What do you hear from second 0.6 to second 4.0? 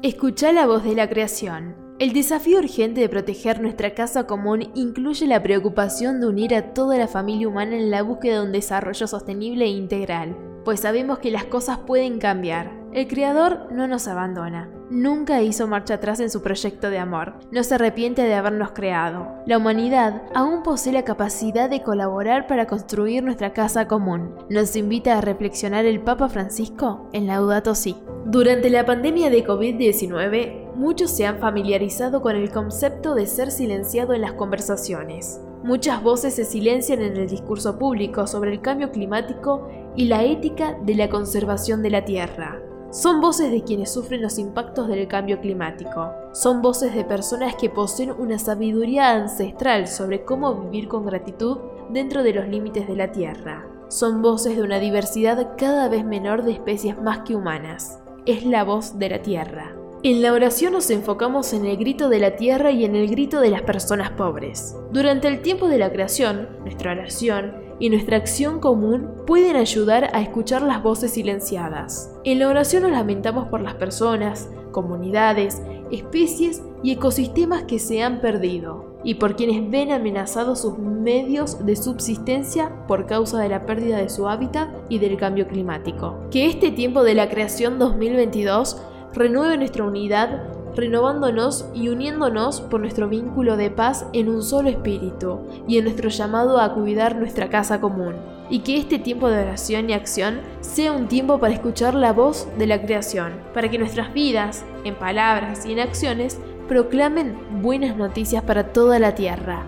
voz de la creación. El desafío urgente de proteger nuestra